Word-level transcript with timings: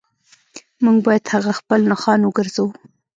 موږ 0.83 0.97
باید 1.07 1.23
هغه 1.33 1.51
خپل 1.59 1.79
نښان 1.91 2.19
وګرځوو 2.23 2.71